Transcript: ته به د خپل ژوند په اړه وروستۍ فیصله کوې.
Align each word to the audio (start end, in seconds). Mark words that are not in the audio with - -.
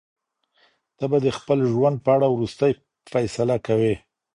ته 0.97 1.05
به 1.11 1.17
د 1.25 1.27
خپل 1.37 1.59
ژوند 1.73 1.97
په 2.05 2.09
اړه 2.15 2.27
وروستۍ 2.31 2.71
فیصله 3.11 3.55
کوې. 3.67 3.95